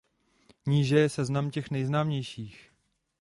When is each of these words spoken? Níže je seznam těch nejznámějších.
Níže 0.65 0.99
je 0.99 1.09
seznam 1.09 1.49
těch 1.51 1.71
nejznámějších. 1.71 2.71